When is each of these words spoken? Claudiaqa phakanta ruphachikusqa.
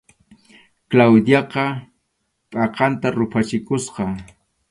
Claudiaqa 0.91 1.65
phakanta 2.53 3.07
ruphachikusqa. 3.17 4.03